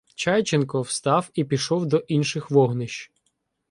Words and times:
Чайченко 0.15 0.81
встав 0.81 1.29
і 1.33 1.43
пішов 1.43 1.85
до 1.85 1.97
інших 1.97 2.51
вогнищ. 2.51 3.11